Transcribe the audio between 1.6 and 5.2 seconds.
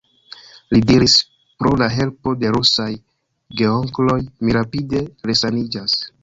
Pro la helpo de rusaj geonkloj mi rapide